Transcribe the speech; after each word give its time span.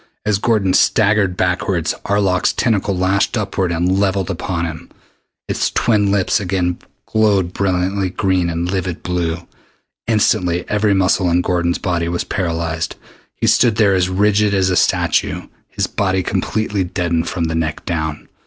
As 0.25 0.39
Gordon 0.39 0.73
staggered 0.73 1.37
backward, 1.37 1.93
Arlok's 2.05 2.53
tentacle 2.53 2.97
lashed 2.97 3.37
upward 3.37 3.71
and 3.71 3.99
levelled 3.99 4.31
upon 4.31 4.65
him. 4.65 4.89
Its 5.47 5.69
twin 5.69 6.11
tips 6.11 6.39
again 6.39 6.79
glowed 7.05 7.53
brilliant 7.53 8.17
green 8.17 8.49
and 8.49 8.65
livid 8.71 9.03
blue. 9.03 9.45
Instantly 10.07 10.67
every 10.67 10.95
muscle 10.95 11.29
in 11.29 11.41
Gordon's 11.41 11.77
body 11.77 12.09
was 12.09 12.23
paralyzed. 12.23 12.95
He 13.35 13.45
stood 13.45 13.75
there 13.75 13.93
as 13.93 14.09
rigid 14.09 14.55
as 14.55 14.71
a 14.71 14.75
statue, 14.75 15.43
his 15.67 15.85
body 15.85 16.23
completely 16.23 16.83
deadened 16.83 17.29
from 17.29 17.43
the 17.43 17.53
neck 17.53 17.85
down. 17.85 18.27